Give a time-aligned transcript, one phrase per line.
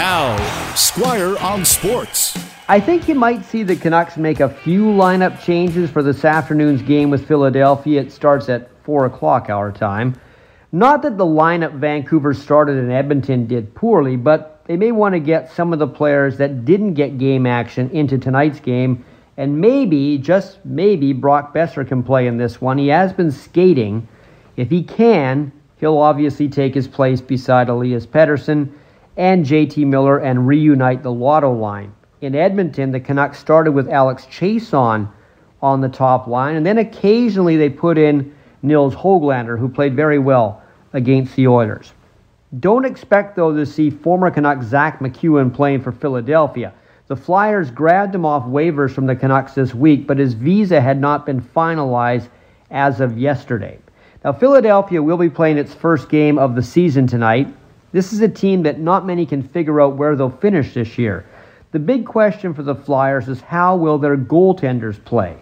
[0.00, 2.34] Now, Squire on Sports.
[2.68, 6.80] I think you might see the Canucks make a few lineup changes for this afternoon's
[6.80, 8.00] game with Philadelphia.
[8.00, 10.18] It starts at 4 o'clock our time.
[10.72, 15.20] Not that the lineup Vancouver started in Edmonton did poorly, but they may want to
[15.20, 19.04] get some of the players that didn't get game action into tonight's game.
[19.36, 22.78] And maybe, just maybe, Brock Boeser can play in this one.
[22.78, 24.08] He has been skating.
[24.56, 28.72] If he can, he'll obviously take his place beside Elias Pettersson
[29.16, 31.92] and JT Miller and reunite the Lotto line.
[32.20, 35.08] In Edmonton, the Canucks started with Alex Chiasson
[35.62, 40.18] on the top line, and then occasionally they put in Nils Hoglander, who played very
[40.18, 41.92] well against the Oilers.
[42.58, 46.72] Don't expect, though, to see former Canuck Zack MacEwen playing for Philadelphia.
[47.06, 51.00] The Flyers grabbed him off waivers from the Canucks this week, but his visa had
[51.00, 52.28] not been finalized
[52.70, 53.78] as of yesterday.
[54.24, 57.52] Now, Philadelphia will be playing its first game of the season tonight.
[57.92, 61.26] This is a team that not many can figure out where they'll finish this year.
[61.72, 65.36] The big question for the Flyers is how will their goaltenders play?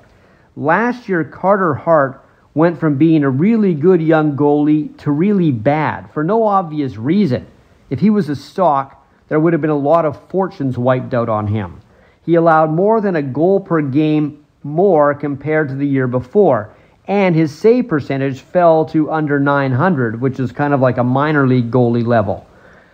[0.57, 2.25] Last year, Carter Hart
[2.55, 7.47] went from being a really good young goalie to really bad for no obvious reason.
[7.91, 11.29] If he was a stock, there would have been a lot of fortunes wiped out
[11.29, 11.81] on him.
[12.25, 16.75] He allowed more than a goal per game more compared to the year before,
[17.09, 21.47] and his save percentage fell to under 900, which is kind of like a minor
[21.47, 22.47] league goalie level.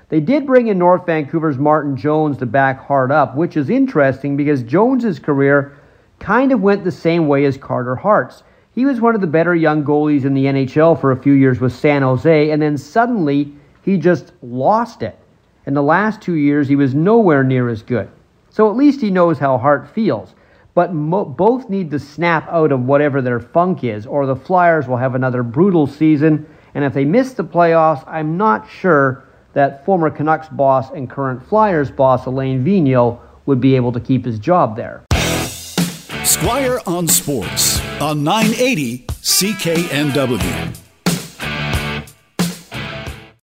[0.09, 4.37] They did bring in North Vancouver's Martin Jones to back Hart up, which is interesting
[4.37, 5.77] because Jones's career
[6.21, 8.45] kind of went the same way as Carter Hart's.
[8.73, 11.61] He was one of the better young goalies in the NHL for a few years
[11.61, 15.19] with San Jose, and then suddenly he just lost it.
[15.67, 18.09] In the last two years, he was nowhere near as good.
[18.51, 20.35] So at least he knows how Hart feels.
[20.75, 24.89] But mo- both need to snap out of whatever their funk is, or the Flyers
[24.89, 26.47] will have another brutal season.
[26.75, 31.47] And if they miss the playoffs, I'm not sure that former Canucks boss and current
[31.47, 35.05] Flyers boss Alain Vigneault would be able to keep his job there.
[36.25, 40.84] Squire on Sports on 980 CKNW.